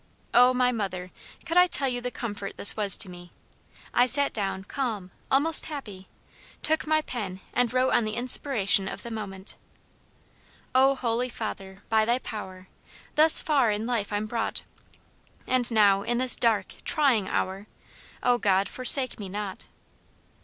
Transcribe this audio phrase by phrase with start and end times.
[0.33, 1.11] O, my mother,
[1.45, 3.31] could I tell you the comfort this was to me.
[3.93, 6.07] I sat down, calm, almost happy,
[6.63, 9.57] took my pen and wrote on the inspiration of the moment
[10.73, 12.67] "O, holy Father, by thy power,
[13.13, 14.63] Thus far in life I'm brought;
[15.45, 17.67] And now in this dark, trying hour,
[18.23, 19.67] O God, forsake me not.